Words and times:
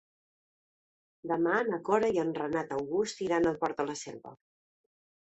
Demà 1.33 1.59
na 1.69 1.79
Cora 1.91 2.11
i 2.17 2.21
en 2.23 2.33
Renat 2.41 2.75
August 2.81 3.25
iran 3.31 3.49
al 3.53 3.63
Port 3.65 3.83
de 3.83 3.89
la 3.93 4.01
Selva. 4.05 4.39